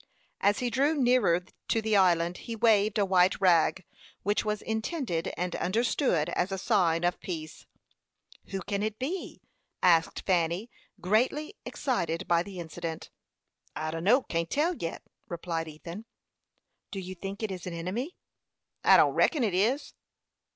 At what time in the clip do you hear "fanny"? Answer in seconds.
10.25-10.71